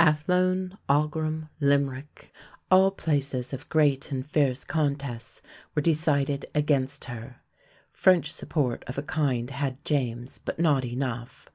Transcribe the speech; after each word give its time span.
Athlone, 0.00 0.76
Aughrim, 0.88 1.48
Limerick, 1.60 2.32
all 2.72 2.90
places 2.90 3.52
of 3.52 3.68
great 3.68 4.10
and 4.10 4.26
fierce 4.28 4.64
contests, 4.64 5.40
were 5.76 5.80
decided 5.82 6.44
against 6.56 7.04
her. 7.04 7.36
French 7.92 8.32
support 8.32 8.82
of 8.88 8.98
a 8.98 9.02
kind 9.04 9.50
had 9.50 9.84
James, 9.84 10.38
but 10.38 10.58
not 10.58 10.84
enough. 10.84 11.48